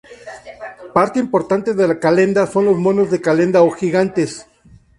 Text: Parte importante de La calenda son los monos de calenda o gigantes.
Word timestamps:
Parte 0.95 1.19
importante 1.19 1.75
de 1.75 1.87
La 1.87 1.99
calenda 1.99 2.47
son 2.47 2.65
los 2.65 2.75
monos 2.75 3.11
de 3.11 3.21
calenda 3.21 3.61
o 3.61 3.69
gigantes. 3.69 4.47